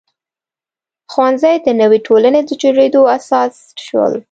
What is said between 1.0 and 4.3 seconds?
ښوونځي د نوې ټولنې د جوړېدو اساس شول.